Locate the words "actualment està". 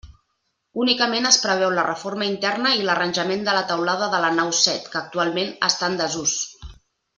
5.05-5.93